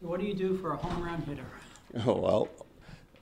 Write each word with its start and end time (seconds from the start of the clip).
So 0.00 0.06
what 0.06 0.20
do 0.20 0.26
you 0.26 0.34
do 0.34 0.56
for 0.56 0.72
a 0.72 0.76
home 0.76 1.02
run 1.02 1.22
hitter? 1.22 1.44
Oh, 2.06 2.20
well, 2.20 2.48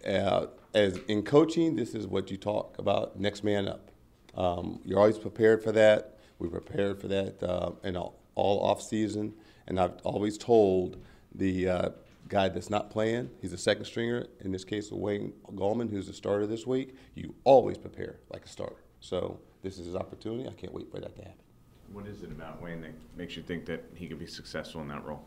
uh, 0.05 0.47
as 0.75 0.99
in 1.07 1.23
coaching, 1.23 1.77
this 1.77 1.95
is 1.95 2.09
what 2.09 2.33
you 2.33 2.37
talk 2.37 2.77
about 2.81 3.19
next 3.19 3.45
man 3.45 3.69
up. 3.69 3.93
Um, 4.35 4.81
you're 4.85 4.99
always 4.99 5.19
prepared 5.19 5.63
for 5.63 5.71
that. 5.71 6.19
We 6.41 6.49
prepared 6.49 7.01
for 7.01 7.07
that 7.07 7.41
uh, 7.41 7.71
in 7.85 7.97
all, 7.97 8.19
all 8.35 8.61
off 8.61 8.83
season, 8.83 9.35
and 9.69 9.79
I've 9.79 9.97
always 10.03 10.37
told 10.37 11.01
the 11.33 11.69
uh, 11.69 11.89
guy 12.29 12.49
that's 12.49 12.71
not 12.71 12.91
playing, 12.91 13.31
he's 13.41 13.53
a 13.53 13.59
second 13.59 13.85
stringer. 13.85 14.27
In 14.41 14.51
this 14.51 14.65
case, 14.65 14.91
Wayne 14.91 15.33
Gallman, 15.55 15.89
who's 15.89 16.09
the 16.09 16.13
starter 16.13 16.47
this 16.47 16.67
week. 16.67 16.97
You 17.15 17.35
always 17.45 17.79
prepare 17.79 18.17
like 18.33 18.45
a 18.45 18.49
starter. 18.49 18.83
So 18.99 19.39
this 19.63 19.79
is 19.79 19.87
his 19.87 19.95
opportunity. 19.95 20.49
I 20.49 20.53
can't 20.53 20.73
wait 20.73 20.91
for 20.91 20.99
that 20.99 21.15
to 21.15 21.23
happen. 21.23 21.39
What 21.93 22.09
is 22.09 22.23
it 22.25 22.33
about 22.33 22.61
Wayne 22.61 22.81
that 22.83 22.93
makes 23.17 23.37
you 23.37 23.45
think 23.45 23.65
that 23.67 23.85
he 23.95 24.09
could 24.09 24.19
be 24.19 24.27
successful 24.27 24.81
in 24.81 24.89
that 24.89 25.05
role? 25.05 25.23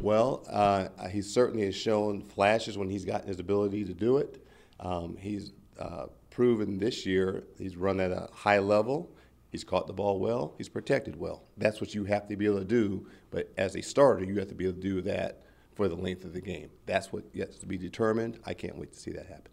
Well, 0.00 0.44
uh, 0.50 0.88
he 1.08 1.22
certainly 1.22 1.64
has 1.66 1.74
shown 1.74 2.22
flashes 2.22 2.76
when 2.76 2.88
he's 2.90 3.04
gotten 3.04 3.28
his 3.28 3.38
ability 3.38 3.84
to 3.84 3.94
do 3.94 4.18
it. 4.18 4.44
Um, 4.80 5.16
he's 5.16 5.52
uh, 5.78 6.06
proven 6.30 6.78
this 6.78 7.06
year 7.06 7.44
he's 7.58 7.76
run 7.76 8.00
at 8.00 8.10
a 8.10 8.28
high 8.32 8.58
level. 8.58 9.10
He's 9.50 9.62
caught 9.62 9.86
the 9.86 9.92
ball 9.92 10.18
well. 10.18 10.54
He's 10.58 10.68
protected 10.68 11.14
well. 11.16 11.44
That's 11.56 11.80
what 11.80 11.94
you 11.94 12.04
have 12.06 12.26
to 12.26 12.36
be 12.36 12.44
able 12.46 12.58
to 12.58 12.64
do. 12.64 13.06
But 13.30 13.52
as 13.56 13.76
a 13.76 13.82
starter, 13.82 14.24
you 14.24 14.38
have 14.40 14.48
to 14.48 14.54
be 14.54 14.64
able 14.64 14.74
to 14.74 14.80
do 14.80 15.00
that 15.02 15.44
for 15.74 15.88
the 15.88 15.94
length 15.94 16.24
of 16.24 16.32
the 16.32 16.40
game. 16.40 16.70
That's 16.86 17.12
what 17.12 17.24
has 17.36 17.58
to 17.58 17.66
be 17.66 17.78
determined. 17.78 18.40
I 18.44 18.54
can't 18.54 18.76
wait 18.76 18.92
to 18.92 18.98
see 18.98 19.12
that 19.12 19.26
happen. 19.26 19.52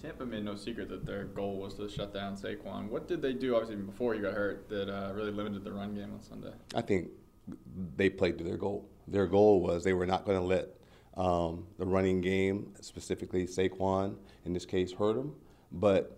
Tampa 0.00 0.24
made 0.24 0.44
no 0.44 0.54
secret 0.54 0.88
that 0.88 1.04
their 1.04 1.24
goal 1.24 1.58
was 1.58 1.74
to 1.74 1.88
shut 1.88 2.14
down 2.14 2.36
Saquon. 2.36 2.88
What 2.88 3.08
did 3.08 3.20
they 3.20 3.32
do, 3.32 3.56
obviously, 3.56 3.76
before 3.76 4.14
you 4.14 4.22
got 4.22 4.34
hurt, 4.34 4.68
that 4.68 4.88
uh, 4.88 5.12
really 5.12 5.32
limited 5.32 5.64
the 5.64 5.72
run 5.72 5.94
game 5.94 6.12
on 6.14 6.20
Sunday? 6.22 6.52
I 6.74 6.80
think 6.80 7.10
they 7.96 8.08
played 8.08 8.38
to 8.38 8.44
their 8.44 8.56
goal. 8.56 8.88
Their 9.10 9.26
goal 9.26 9.60
was 9.60 9.84
they 9.84 9.92
were 9.92 10.06
not 10.06 10.24
going 10.24 10.38
to 10.38 10.44
let 10.44 10.68
um, 11.16 11.66
the 11.78 11.84
running 11.84 12.20
game, 12.20 12.72
specifically 12.80 13.46
Saquon, 13.46 14.16
in 14.44 14.52
this 14.52 14.64
case, 14.64 14.92
hurt 14.92 15.14
them. 15.16 15.34
But 15.72 16.16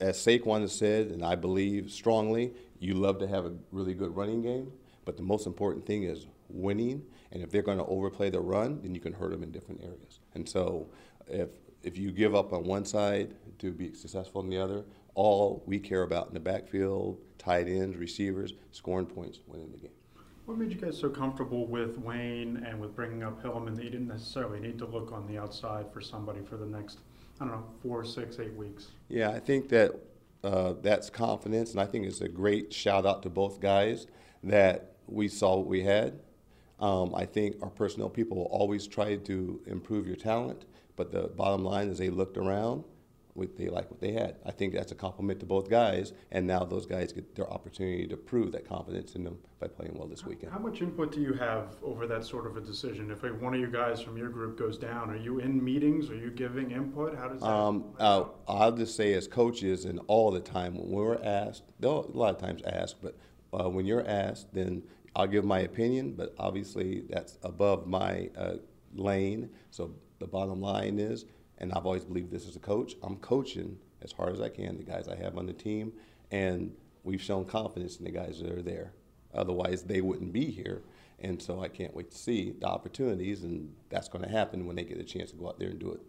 as 0.00 0.18
Saquon 0.18 0.62
has 0.62 0.72
said, 0.72 1.08
and 1.08 1.24
I 1.24 1.36
believe 1.36 1.90
strongly, 1.90 2.52
you 2.78 2.94
love 2.94 3.18
to 3.20 3.28
have 3.28 3.46
a 3.46 3.54
really 3.70 3.94
good 3.94 4.14
running 4.14 4.42
game. 4.42 4.72
But 5.04 5.16
the 5.16 5.22
most 5.22 5.46
important 5.46 5.86
thing 5.86 6.02
is 6.02 6.26
winning. 6.48 7.02
And 7.32 7.42
if 7.42 7.50
they're 7.50 7.62
going 7.62 7.78
to 7.78 7.86
overplay 7.86 8.30
the 8.30 8.40
run, 8.40 8.80
then 8.82 8.94
you 8.94 9.00
can 9.00 9.12
hurt 9.12 9.30
them 9.30 9.42
in 9.42 9.50
different 9.50 9.82
areas. 9.82 10.20
And 10.34 10.48
so 10.48 10.88
if 11.28 11.48
if 11.82 11.98
you 11.98 12.10
give 12.10 12.34
up 12.34 12.52
on 12.54 12.64
one 12.64 12.84
side 12.86 13.34
to 13.58 13.70
be 13.70 13.92
successful 13.92 14.40
on 14.40 14.48
the 14.48 14.56
other, 14.56 14.84
all 15.14 15.62
we 15.66 15.78
care 15.78 16.02
about 16.02 16.28
in 16.28 16.34
the 16.34 16.40
backfield, 16.40 17.18
tight 17.38 17.68
ends, 17.68 17.96
receivers, 17.96 18.54
scoring 18.72 19.06
points, 19.06 19.40
winning 19.46 19.70
the 19.70 19.78
game. 19.78 19.90
What 20.46 20.58
made 20.58 20.70
you 20.70 20.76
guys 20.76 20.98
so 20.98 21.08
comfortable 21.08 21.66
with 21.66 21.96
Wayne 21.98 22.62
and 22.66 22.78
with 22.78 22.94
bringing 22.94 23.22
up 23.22 23.42
Hilliman 23.42 23.74
that 23.76 23.84
you 23.84 23.90
didn't 23.90 24.08
necessarily 24.08 24.60
need 24.60 24.78
to 24.78 24.84
look 24.84 25.10
on 25.10 25.26
the 25.26 25.38
outside 25.38 25.86
for 25.90 26.02
somebody 26.02 26.40
for 26.42 26.58
the 26.58 26.66
next, 26.66 26.98
I 27.40 27.46
don't 27.46 27.54
know, 27.54 27.64
four, 27.82 28.04
six, 28.04 28.38
eight 28.38 28.54
weeks? 28.54 28.88
Yeah, 29.08 29.30
I 29.30 29.40
think 29.40 29.70
that 29.70 29.92
uh, 30.42 30.74
that's 30.82 31.08
confidence, 31.08 31.70
and 31.70 31.80
I 31.80 31.86
think 31.86 32.04
it's 32.04 32.20
a 32.20 32.28
great 32.28 32.74
shout 32.74 33.06
out 33.06 33.22
to 33.22 33.30
both 33.30 33.58
guys 33.58 34.06
that 34.42 34.92
we 35.06 35.28
saw 35.28 35.56
what 35.56 35.66
we 35.66 35.82
had. 35.82 36.20
Um, 36.78 37.14
I 37.14 37.24
think 37.24 37.56
our 37.62 37.70
personnel 37.70 38.10
people 38.10 38.36
will 38.36 38.44
always 38.44 38.86
try 38.86 39.16
to 39.16 39.62
improve 39.66 40.06
your 40.06 40.16
talent, 40.16 40.66
but 40.96 41.10
the 41.10 41.28
bottom 41.28 41.64
line 41.64 41.88
is 41.88 41.96
they 41.96 42.10
looked 42.10 42.36
around, 42.36 42.84
they 43.36 43.68
like 43.68 43.90
what 43.90 44.00
they 44.00 44.12
had. 44.12 44.36
I 44.46 44.52
think 44.52 44.72
that's 44.74 44.92
a 44.92 44.94
compliment 44.94 45.40
to 45.40 45.46
both 45.46 45.68
guys, 45.68 46.12
and 46.30 46.46
now 46.46 46.64
those 46.64 46.86
guys 46.86 47.12
get 47.12 47.34
their 47.34 47.50
opportunity 47.50 48.06
to 48.06 48.16
prove 48.16 48.52
that 48.52 48.68
confidence 48.68 49.14
in 49.14 49.24
them 49.24 49.38
by 49.58 49.66
playing 49.66 49.96
well 49.96 50.06
this 50.06 50.24
weekend. 50.24 50.52
How 50.52 50.58
much 50.58 50.80
input 50.80 51.12
do 51.12 51.20
you 51.20 51.32
have 51.34 51.76
over 51.82 52.06
that 52.06 52.24
sort 52.24 52.46
of 52.46 52.56
a 52.56 52.60
decision? 52.60 53.10
If 53.10 53.22
one 53.40 53.54
of 53.54 53.60
you 53.60 53.66
guys 53.66 54.00
from 54.00 54.16
your 54.16 54.28
group 54.28 54.58
goes 54.58 54.78
down, 54.78 55.10
are 55.10 55.16
you 55.16 55.40
in 55.40 55.62
meetings? 55.62 56.10
Are 56.10 56.16
you 56.16 56.30
giving 56.30 56.70
input? 56.70 57.16
How 57.16 57.28
does 57.28 57.40
that? 57.40 57.48
Um, 57.48 57.84
uh, 57.98 58.24
I'll 58.46 58.72
just 58.72 58.96
say, 58.96 59.14
as 59.14 59.26
coaches, 59.26 59.84
and 59.84 60.00
all 60.06 60.30
the 60.30 60.40
time 60.40 60.76
when 60.76 60.90
we're 60.90 61.22
asked, 61.22 61.64
they'll 61.80 62.04
a 62.04 62.16
lot 62.16 62.34
of 62.34 62.40
times 62.40 62.62
ask, 62.64 62.96
but 63.02 63.16
uh, 63.52 63.68
when 63.68 63.84
you're 63.86 64.06
asked, 64.06 64.52
then 64.52 64.82
I'll 65.16 65.26
give 65.26 65.44
my 65.44 65.60
opinion, 65.60 66.12
but 66.12 66.34
obviously 66.38 67.04
that's 67.08 67.38
above 67.42 67.86
my 67.86 68.30
uh, 68.36 68.54
lane. 68.94 69.50
So 69.70 69.94
the 70.18 70.26
bottom 70.26 70.60
line 70.60 70.98
is, 70.98 71.24
and 71.64 71.72
I've 71.72 71.86
always 71.86 72.04
believed 72.04 72.30
this 72.30 72.46
as 72.46 72.56
a 72.56 72.60
coach, 72.60 72.94
I'm 73.02 73.16
coaching 73.16 73.78
as 74.02 74.12
hard 74.12 74.34
as 74.34 74.40
I 74.42 74.50
can 74.50 74.76
the 74.76 74.84
guys 74.84 75.08
I 75.08 75.16
have 75.16 75.38
on 75.38 75.46
the 75.46 75.54
team, 75.54 75.94
and 76.30 76.70
we've 77.04 77.22
shown 77.22 77.46
confidence 77.46 77.96
in 77.96 78.04
the 78.04 78.10
guys 78.10 78.38
that 78.40 78.52
are 78.52 78.60
there. 78.60 78.92
Otherwise, 79.32 79.82
they 79.82 80.02
wouldn't 80.02 80.30
be 80.30 80.50
here. 80.50 80.82
And 81.20 81.40
so 81.40 81.62
I 81.62 81.68
can't 81.68 81.94
wait 81.94 82.10
to 82.10 82.18
see 82.18 82.54
the 82.60 82.66
opportunities, 82.66 83.44
and 83.44 83.72
that's 83.88 84.08
going 84.08 84.22
to 84.24 84.30
happen 84.30 84.66
when 84.66 84.76
they 84.76 84.84
get 84.84 84.98
a 84.98 85.04
chance 85.04 85.30
to 85.30 85.36
go 85.36 85.48
out 85.48 85.58
there 85.58 85.70
and 85.70 85.78
do 85.78 85.92
it 85.92 86.02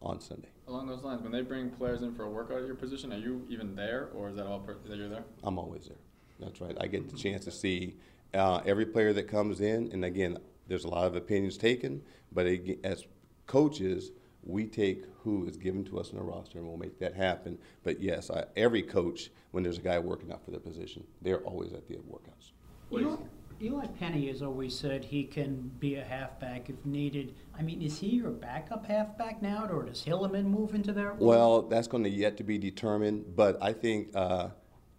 on 0.00 0.20
Sunday. 0.20 0.48
Along 0.68 0.86
those 0.86 1.02
lines, 1.02 1.22
when 1.22 1.32
they 1.32 1.42
bring 1.42 1.70
players 1.70 2.02
in 2.02 2.14
for 2.14 2.22
a 2.22 2.30
workout 2.30 2.58
at 2.58 2.66
your 2.66 2.76
position, 2.76 3.12
are 3.12 3.18
you 3.18 3.44
even 3.48 3.74
there, 3.74 4.10
or 4.14 4.28
is 4.28 4.36
that 4.36 4.46
all 4.46 4.60
per- 4.60 4.78
that 4.86 4.96
you're 4.96 5.08
there? 5.08 5.24
I'm 5.42 5.58
always 5.58 5.86
there. 5.86 5.98
That's 6.38 6.60
right. 6.60 6.76
I 6.80 6.86
get 6.86 7.10
the 7.10 7.16
chance 7.16 7.44
to 7.46 7.50
see 7.50 7.96
uh, 8.32 8.60
every 8.64 8.86
player 8.86 9.12
that 9.14 9.24
comes 9.24 9.60
in, 9.60 9.90
and 9.92 10.04
again, 10.04 10.38
there's 10.68 10.84
a 10.84 10.88
lot 10.88 11.06
of 11.06 11.16
opinions 11.16 11.58
taken, 11.58 12.00
but 12.30 12.46
it, 12.46 12.78
as 12.84 13.04
coaches, 13.48 14.12
we 14.42 14.66
take 14.66 15.04
who 15.22 15.46
is 15.46 15.56
given 15.56 15.84
to 15.84 15.98
us 15.98 16.10
in 16.10 16.18
the 16.18 16.22
roster 16.22 16.58
and 16.58 16.66
we'll 16.66 16.76
make 16.76 16.98
that 16.98 17.14
happen. 17.14 17.58
But 17.82 18.00
yes, 18.00 18.30
I, 18.30 18.44
every 18.56 18.82
coach, 18.82 19.30
when 19.50 19.62
there's 19.62 19.78
a 19.78 19.82
guy 19.82 19.98
working 19.98 20.32
out 20.32 20.44
for 20.44 20.50
their 20.50 20.60
position, 20.60 21.04
they're 21.20 21.40
always 21.40 21.72
at 21.72 21.86
the 21.86 21.96
workouts. 21.96 22.52
Eli, 22.92 23.16
Eli 23.62 23.86
Penny 23.98 24.28
has 24.28 24.42
always 24.42 24.76
said 24.76 25.04
he 25.04 25.24
can 25.24 25.70
be 25.78 25.96
a 25.96 26.04
halfback 26.04 26.70
if 26.70 26.84
needed. 26.84 27.34
I 27.56 27.62
mean, 27.62 27.82
is 27.82 27.98
he 27.98 28.08
your 28.08 28.30
backup 28.30 28.86
halfback 28.86 29.42
now, 29.42 29.68
or 29.70 29.84
does 29.84 30.02
Hilliman 30.04 30.44
move 30.44 30.74
into 30.74 30.92
that 30.94 31.06
role? 31.06 31.16
Well, 31.18 31.62
that's 31.62 31.86
going 31.86 32.04
to 32.04 32.10
yet 32.10 32.36
to 32.38 32.44
be 32.44 32.58
determined, 32.58 33.36
but 33.36 33.58
I 33.62 33.74
think 33.74 34.08
uh, 34.16 34.48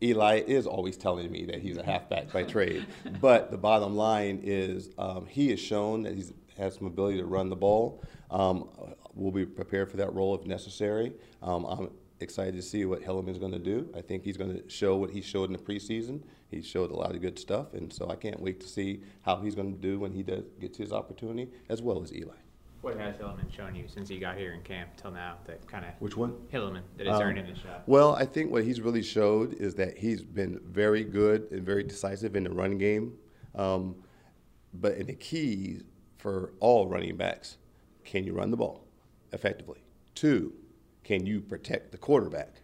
Eli 0.04 0.42
is 0.48 0.68
always 0.68 0.96
telling 0.96 1.32
me 1.32 1.46
that 1.46 1.60
he's 1.60 1.78
a 1.78 1.84
halfback 1.84 2.32
by 2.32 2.44
trade. 2.44 2.86
But 3.20 3.52
the 3.52 3.58
bottom 3.58 3.96
line 3.96 4.42
is 4.44 4.90
um, 4.98 5.26
he 5.26 5.50
has 5.50 5.60
shown 5.60 6.04
that 6.04 6.16
he 6.16 6.26
has 6.58 6.76
some 6.76 6.88
ability 6.88 7.18
to 7.18 7.26
run 7.26 7.50
the 7.50 7.56
ball. 7.56 8.04
Um, 8.30 8.70
we'll 9.22 9.32
be 9.32 9.46
prepared 9.46 9.90
for 9.90 9.98
that 9.98 10.14
role 10.14 10.36
if 10.36 10.46
necessary. 10.46 11.14
Um, 11.42 11.66
I'm 11.66 11.90
excited 12.20 12.56
to 12.56 12.62
see 12.62 12.86
what 12.86 13.02
Hilliman's 13.02 13.38
going 13.38 13.52
to 13.52 13.60
do. 13.60 13.90
I 13.96 14.02
think 14.02 14.24
he's 14.24 14.38
going 14.38 14.54
to 14.56 14.70
show 14.70 14.96
what 14.96 15.12
he 15.12 15.22
showed 15.22 15.46
in 15.46 15.54
the 15.54 15.60
preseason. 15.60 16.22
He 16.50 16.62
showed 16.62 16.92
a 16.92 16.96
lot 16.96 17.16
of 17.16 17.22
good 17.22 17.40
stuff, 17.40 17.74
and 17.74 17.92
so 17.92 18.10
I 18.10 18.16
can't 18.16 18.40
wait 18.40 18.60
to 18.62 18.68
see 18.68 19.02
how 19.22 19.38
he's 19.38 19.56
going 19.56 19.74
to 19.74 19.80
do 19.80 20.00
when 20.00 20.12
he 20.12 20.24
does 20.24 20.44
gets 20.60 20.78
his 20.78 20.92
opportunity, 20.92 21.50
as 21.70 21.82
well 21.82 22.02
as 22.02 22.14
Eli. 22.14 22.36
What 22.82 22.98
has 22.98 23.16
Hilliman 23.16 23.56
shown 23.56 23.76
you 23.76 23.86
since 23.88 24.10
he 24.10 24.18
got 24.18 24.38
here 24.38 24.54
in 24.54 24.62
camp 24.64 24.90
till 24.98 25.12
now 25.12 25.38
that 25.46 25.68
kind 25.68 25.86
of 25.86 25.92
Which 26.00 26.18
one? 26.18 26.34
Hilliman 26.52 26.82
that 26.98 27.06
is 27.06 27.14
Um, 27.14 27.22
earning 27.22 27.46
his 27.46 27.60
shot? 27.60 27.84
Well, 27.86 28.16
I 28.16 28.26
think 28.26 28.52
what 28.52 28.64
he's 28.64 28.82
really 28.82 29.04
showed 29.04 29.54
is 29.54 29.76
that 29.76 29.98
he's 29.98 30.24
been 30.24 30.60
very 30.66 31.04
good 31.04 31.48
and 31.52 31.64
very 31.64 31.84
decisive 31.84 32.36
in 32.36 32.44
the 32.44 32.50
run 32.50 32.80
game. 32.80 33.14
Um, 33.54 33.96
but 34.74 34.98
in 34.98 35.06
the 35.06 35.14
key 35.14 35.82
for 36.18 36.54
all 36.60 36.88
running 36.88 37.18
backs, 37.18 37.58
can 38.04 38.24
you 38.24 38.34
run 38.34 38.50
the 38.50 38.58
ball 38.58 38.84
effectively? 39.34 39.84
Two, 40.16 40.54
can 41.04 41.26
you 41.26 41.42
protect 41.42 41.92
the 41.92 41.98
quarterback? 41.98 42.62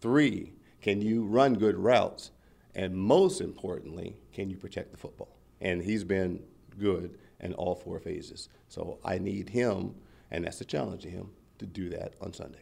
Three, 0.00 0.52
can 0.80 1.00
you 1.02 1.24
run 1.24 1.54
good 1.54 1.76
routes? 1.76 2.30
And 2.74 2.96
most 2.96 3.40
importantly, 3.40 4.16
can 4.32 4.48
you 4.48 4.56
protect 4.56 4.92
the 4.92 4.96
football? 4.96 5.36
And 5.60 5.82
he's 5.82 6.04
been 6.04 6.42
good 6.78 7.18
in 7.40 7.52
all 7.54 7.74
four 7.74 7.98
phases. 7.98 8.48
So 8.68 8.98
I 9.04 9.18
need 9.18 9.50
him, 9.50 9.94
and 10.30 10.44
that's 10.44 10.58
the 10.58 10.64
challenge 10.64 11.02
to 11.02 11.10
him, 11.10 11.30
to 11.58 11.66
do 11.66 11.90
that 11.90 12.14
on 12.20 12.32
Sunday. 12.32 12.60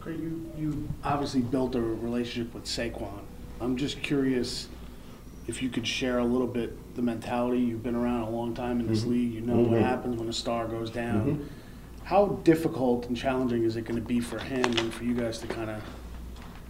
Craig, 0.00 0.20
you, 0.20 0.52
you 0.56 0.88
obviously 1.02 1.40
built 1.40 1.74
a 1.74 1.80
relationship 1.80 2.54
with 2.54 2.64
Saquon. 2.64 3.20
I'm 3.60 3.76
just 3.76 4.00
curious 4.02 4.68
if 5.46 5.62
you 5.62 5.68
could 5.68 5.86
share 5.86 6.18
a 6.18 6.24
little 6.24 6.46
bit 6.46 6.94
the 6.94 7.02
mentality. 7.02 7.58
You've 7.60 7.82
been 7.82 7.96
around 7.96 8.22
a 8.22 8.30
long 8.30 8.54
time 8.54 8.80
in 8.80 8.86
this 8.86 9.02
Mhm. 9.04 9.08
league. 9.08 9.32
You 9.34 9.40
know 9.40 9.60
what 9.60 9.70
Mhm. 9.72 9.82
happens 9.82 10.16
when 10.18 10.28
a 10.28 10.32
star 10.32 10.68
goes 10.68 10.90
down. 10.90 11.36
Mhm. 11.38 11.44
How 12.10 12.26
difficult 12.42 13.06
and 13.06 13.16
challenging 13.16 13.62
is 13.62 13.76
it 13.76 13.82
going 13.82 13.94
to 13.94 14.04
be 14.04 14.18
for 14.18 14.40
him 14.40 14.64
and 14.64 14.92
for 14.92 15.04
you 15.04 15.14
guys 15.14 15.38
to 15.38 15.46
kind 15.46 15.70
of 15.70 15.80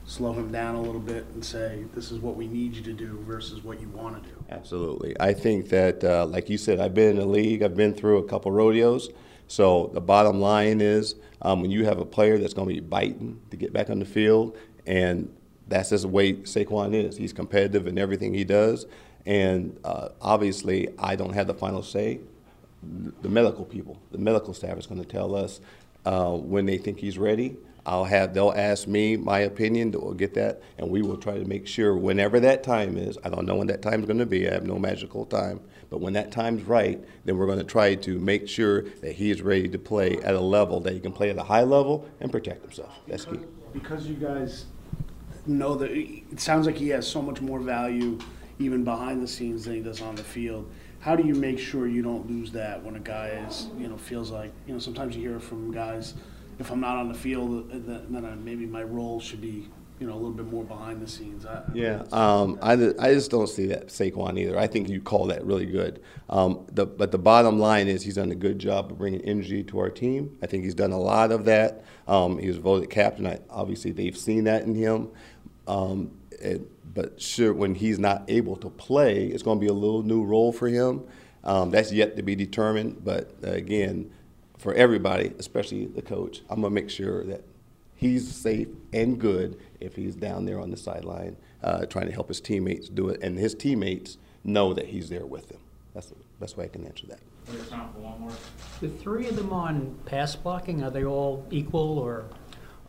slow 0.04 0.34
him 0.34 0.52
down 0.52 0.74
a 0.74 0.82
little 0.82 1.00
bit 1.00 1.24
and 1.32 1.42
say, 1.42 1.86
this 1.94 2.10
is 2.10 2.18
what 2.18 2.36
we 2.36 2.46
need 2.46 2.76
you 2.76 2.82
to 2.82 2.92
do 2.92 3.18
versus 3.26 3.64
what 3.64 3.80
you 3.80 3.88
want 3.88 4.22
to 4.22 4.28
do? 4.28 4.36
Absolutely. 4.50 5.18
I 5.18 5.32
think 5.32 5.70
that, 5.70 6.04
uh, 6.04 6.26
like 6.26 6.50
you 6.50 6.58
said, 6.58 6.78
I've 6.78 6.92
been 6.92 7.12
in 7.12 7.16
the 7.16 7.24
league, 7.24 7.62
I've 7.62 7.74
been 7.74 7.94
through 7.94 8.18
a 8.18 8.24
couple 8.24 8.52
rodeos. 8.52 9.08
So 9.48 9.90
the 9.94 10.00
bottom 10.02 10.42
line 10.42 10.82
is 10.82 11.14
um, 11.40 11.62
when 11.62 11.70
you 11.70 11.86
have 11.86 12.00
a 12.00 12.04
player 12.04 12.36
that's 12.36 12.52
going 12.52 12.68
to 12.68 12.74
be 12.74 12.80
biting 12.80 13.40
to 13.48 13.56
get 13.56 13.72
back 13.72 13.88
on 13.88 13.98
the 13.98 14.04
field, 14.04 14.58
and 14.84 15.34
that's 15.68 15.88
just 15.88 16.02
the 16.02 16.08
way 16.08 16.34
Saquon 16.34 16.92
is. 16.92 17.16
He's 17.16 17.32
competitive 17.32 17.86
in 17.86 17.96
everything 17.96 18.34
he 18.34 18.44
does. 18.44 18.84
And 19.24 19.80
uh, 19.84 20.10
obviously, 20.20 20.88
I 20.98 21.16
don't 21.16 21.32
have 21.32 21.46
the 21.46 21.54
final 21.54 21.82
say. 21.82 22.20
The 23.22 23.28
medical 23.28 23.64
people, 23.64 24.00
the 24.10 24.18
medical 24.18 24.54
staff 24.54 24.78
is 24.78 24.86
going 24.86 25.02
to 25.02 25.08
tell 25.08 25.34
us 25.34 25.60
uh, 26.06 26.30
when 26.30 26.66
they 26.66 26.78
think 26.78 26.98
he's 26.98 27.18
ready. 27.18 27.56
I'll 27.86 28.04
have, 28.04 28.34
they'll 28.34 28.52
ask 28.52 28.86
me 28.86 29.16
my 29.16 29.40
opinion, 29.40 29.90
we'll 29.92 30.12
get 30.12 30.34
that, 30.34 30.62
and 30.78 30.90
we 30.90 31.02
will 31.02 31.16
try 31.16 31.38
to 31.38 31.44
make 31.44 31.66
sure 31.66 31.96
whenever 31.96 32.38
that 32.40 32.62
time 32.62 32.96
is, 32.96 33.18
I 33.24 33.30
don't 33.30 33.46
know 33.46 33.56
when 33.56 33.68
that 33.68 33.80
time 33.82 34.00
is 34.00 34.06
gonna 34.06 34.26
be, 34.26 34.48
I 34.48 34.52
have 34.52 34.66
no 34.66 34.78
magical 34.78 35.24
time, 35.24 35.60
but 35.88 36.00
when 36.00 36.12
that 36.12 36.30
time's 36.30 36.62
right, 36.64 37.02
then 37.24 37.38
we're 37.38 37.46
gonna 37.46 37.64
try 37.64 37.94
to 37.94 38.18
make 38.18 38.48
sure 38.48 38.82
that 39.00 39.12
he 39.12 39.30
is 39.30 39.40
ready 39.40 39.66
to 39.68 39.78
play 39.78 40.18
at 40.18 40.34
a 40.34 40.40
level, 40.40 40.80
that 40.80 40.92
he 40.92 41.00
can 41.00 41.12
play 41.12 41.30
at 41.30 41.38
a 41.38 41.42
high 41.42 41.62
level 41.62 42.06
and 42.20 42.30
protect 42.30 42.62
himself. 42.62 42.98
That's 43.08 43.24
key. 43.24 43.40
Because 43.72 44.06
you 44.06 44.14
guys 44.14 44.66
know 45.46 45.74
that, 45.76 45.90
it 45.90 46.38
sounds 46.38 46.66
like 46.66 46.76
he 46.76 46.88
has 46.88 47.08
so 47.08 47.22
much 47.22 47.40
more 47.40 47.60
value 47.60 48.18
even 48.60 48.84
behind 48.84 49.22
the 49.22 49.26
scenes 49.26 49.64
than 49.64 49.74
he 49.74 49.80
does 49.80 50.00
on 50.02 50.14
the 50.14 50.22
field. 50.22 50.70
How 51.00 51.16
do 51.16 51.26
you 51.26 51.34
make 51.34 51.58
sure 51.58 51.88
you 51.88 52.02
don't 52.02 52.28
lose 52.30 52.52
that 52.52 52.84
when 52.84 52.94
a 52.94 53.00
guy 53.00 53.28
is, 53.48 53.68
you 53.78 53.88
know, 53.88 53.96
feels 53.96 54.30
like, 54.30 54.52
you 54.66 54.74
know, 54.74 54.78
sometimes 54.78 55.16
you 55.16 55.22
hear 55.28 55.40
from 55.40 55.72
guys, 55.72 56.14
if 56.58 56.70
I'm 56.70 56.80
not 56.80 56.96
on 56.98 57.08
the 57.08 57.14
field, 57.14 57.70
uh, 57.72 57.78
then 58.10 58.24
I- 58.24 58.34
maybe 58.34 58.66
my 58.66 58.82
role 58.82 59.18
should 59.18 59.40
be, 59.40 59.66
you 59.98 60.06
know, 60.06 60.12
a 60.12 60.20
little 60.20 60.32
bit 60.32 60.44
more 60.52 60.62
behind 60.62 61.00
the 61.00 61.08
scenes. 61.08 61.46
I- 61.46 61.62
Yeah, 61.72 62.02
um, 62.12 62.58
I, 62.60 62.72
I 62.98 63.14
just 63.14 63.30
don't 63.30 63.48
see 63.48 63.64
that 63.68 63.88
Saquon 63.88 64.38
either. 64.38 64.58
I 64.58 64.66
think 64.66 64.90
you 64.90 65.00
call 65.00 65.24
that 65.28 65.42
really 65.46 65.64
good. 65.64 66.02
Um, 66.28 66.66
the, 66.70 66.84
but 66.84 67.12
the 67.12 67.18
bottom 67.18 67.58
line 67.58 67.88
is 67.88 68.02
he's 68.02 68.16
done 68.16 68.30
a 68.30 68.34
good 68.34 68.58
job 68.58 68.92
of 68.92 68.98
bringing 68.98 69.22
energy 69.22 69.62
to 69.64 69.78
our 69.78 69.88
team. 69.88 70.36
I 70.42 70.46
think 70.46 70.64
he's 70.64 70.74
done 70.74 70.92
a 70.92 71.00
lot 71.00 71.32
of 71.32 71.46
that. 71.46 71.82
Um, 72.06 72.36
he 72.38 72.48
was 72.48 72.58
voted 72.58 72.90
captain. 72.90 73.26
I, 73.26 73.38
obviously, 73.48 73.92
they've 73.92 74.16
seen 74.16 74.44
that 74.44 74.64
in 74.64 74.74
him. 74.74 75.08
Um, 75.66 76.10
it, 76.40 76.94
but 76.94 77.20
sure, 77.20 77.52
when 77.52 77.74
he's 77.74 77.98
not 77.98 78.24
able 78.28 78.56
to 78.56 78.70
play, 78.70 79.26
it's 79.26 79.42
going 79.42 79.58
to 79.58 79.60
be 79.60 79.68
a 79.68 79.74
little 79.74 80.02
new 80.02 80.24
role 80.24 80.52
for 80.52 80.68
him. 80.68 81.04
Um, 81.44 81.70
that's 81.70 81.92
yet 81.92 82.16
to 82.16 82.22
be 82.22 82.34
determined. 82.34 83.04
But 83.04 83.34
uh, 83.44 83.50
again, 83.50 84.10
for 84.58 84.74
everybody, 84.74 85.32
especially 85.38 85.86
the 85.86 86.02
coach, 86.02 86.42
I'm 86.50 86.60
going 86.60 86.74
to 86.74 86.80
make 86.82 86.90
sure 86.90 87.24
that 87.24 87.44
he's 87.94 88.30
safe 88.30 88.68
and 88.92 89.18
good 89.18 89.58
if 89.80 89.96
he's 89.96 90.14
down 90.14 90.44
there 90.44 90.60
on 90.60 90.70
the 90.70 90.76
sideline 90.76 91.36
uh, 91.62 91.86
trying 91.86 92.06
to 92.06 92.12
help 92.12 92.28
his 92.28 92.40
teammates 92.40 92.88
do 92.88 93.08
it, 93.08 93.22
and 93.22 93.38
his 93.38 93.54
teammates 93.54 94.18
know 94.44 94.72
that 94.74 94.86
he's 94.86 95.08
there 95.08 95.26
with 95.26 95.48
them. 95.48 95.60
That's 95.94 96.06
the 96.06 96.16
best 96.38 96.56
way 96.56 96.64
I 96.66 96.68
can 96.68 96.86
answer 96.86 97.06
that. 97.08 97.20
We 97.50 97.58
have 97.58 97.68
time 97.68 97.92
for 97.92 98.00
one 98.00 98.20
more. 98.20 98.32
The 98.80 98.88
three 98.88 99.28
of 99.28 99.36
them 99.36 99.52
on 99.52 99.98
pass 100.06 100.36
blocking, 100.36 100.82
are 100.82 100.90
they 100.90 101.04
all 101.04 101.46
equal 101.50 101.98
or? 101.98 102.24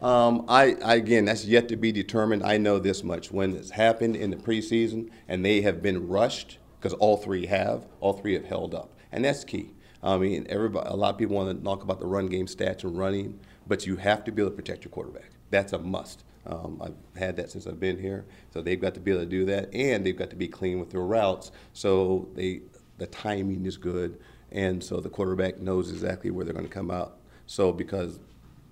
Um, 0.01 0.45
I, 0.47 0.75
I 0.83 0.95
again, 0.95 1.25
that's 1.25 1.45
yet 1.45 1.69
to 1.69 1.75
be 1.75 1.91
determined. 1.91 2.43
I 2.43 2.57
know 2.57 2.79
this 2.79 3.03
much: 3.03 3.31
when 3.31 3.55
it's 3.55 3.69
happened 3.71 4.15
in 4.15 4.31
the 4.31 4.37
preseason, 4.37 5.09
and 5.27 5.45
they 5.45 5.61
have 5.61 5.81
been 5.81 6.07
rushed 6.07 6.57
because 6.79 6.93
all 6.93 7.17
three 7.17 7.45
have, 7.45 7.85
all 7.99 8.13
three 8.13 8.33
have 8.33 8.45
held 8.45 8.73
up, 8.73 8.97
and 9.11 9.23
that's 9.23 9.43
key. 9.43 9.71
I 10.03 10.17
mean, 10.17 10.47
everybody, 10.49 10.89
a 10.89 10.95
lot 10.95 11.13
of 11.13 11.19
people 11.19 11.35
want 11.35 11.55
to 11.55 11.63
talk 11.63 11.83
about 11.83 11.99
the 11.99 12.07
run 12.07 12.25
game 12.25 12.47
stats 12.47 12.83
and 12.83 12.97
running, 12.97 13.39
but 13.67 13.85
you 13.85 13.97
have 13.97 14.23
to 14.23 14.31
be 14.31 14.41
able 14.41 14.49
to 14.49 14.55
protect 14.55 14.83
your 14.83 14.91
quarterback. 14.91 15.29
That's 15.51 15.73
a 15.73 15.77
must. 15.77 16.23
Um, 16.47 16.81
I've 16.83 17.19
had 17.19 17.35
that 17.35 17.51
since 17.51 17.67
I've 17.67 17.79
been 17.79 17.99
here, 17.99 18.25
so 18.51 18.63
they've 18.63 18.81
got 18.81 18.95
to 18.95 18.99
be 18.99 19.11
able 19.11 19.21
to 19.21 19.29
do 19.29 19.45
that, 19.45 19.71
and 19.75 20.03
they've 20.03 20.17
got 20.17 20.31
to 20.31 20.35
be 20.35 20.47
clean 20.47 20.79
with 20.79 20.89
their 20.89 21.01
routes, 21.01 21.51
so 21.73 22.27
they 22.33 22.61
the 22.97 23.05
timing 23.07 23.67
is 23.67 23.77
good, 23.77 24.19
and 24.51 24.83
so 24.83 24.99
the 24.99 25.09
quarterback 25.09 25.59
knows 25.59 25.91
exactly 25.91 26.31
where 26.31 26.43
they're 26.43 26.53
going 26.53 26.67
to 26.67 26.73
come 26.73 26.89
out. 26.89 27.17
So 27.45 27.71
because 27.71 28.19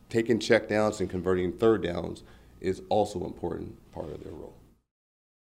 taking 0.09 0.39
check 0.39 0.67
downs 0.67 0.99
and 0.99 1.09
converting 1.09 1.51
third 1.51 1.83
downs 1.83 2.23
is 2.59 2.81
also 2.89 3.19
an 3.19 3.25
important 3.25 3.91
part 3.91 4.09
of 4.11 4.23
their 4.23 4.33
role. 4.33 4.58